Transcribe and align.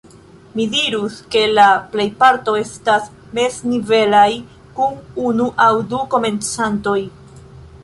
Mi 0.59 0.63
dirus 0.75 1.17
ke 1.35 1.43
la 1.59 1.65
plejparto 1.91 2.55
estas 2.61 3.05
meznivelaj, 3.39 4.25
kun 4.81 4.99
unu 5.29 5.53
aŭ 5.69 5.71
du 5.93 6.03
komencantoj. 6.17 6.99